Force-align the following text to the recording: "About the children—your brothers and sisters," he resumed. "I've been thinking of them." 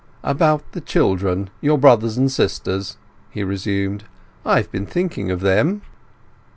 "About 0.23 0.63
the 0.71 0.81
children—your 0.81 1.77
brothers 1.77 2.17
and 2.17 2.31
sisters," 2.31 2.97
he 3.29 3.43
resumed. 3.43 4.05
"I've 4.43 4.71
been 4.71 4.87
thinking 4.87 5.29
of 5.29 5.41
them." 5.41 5.83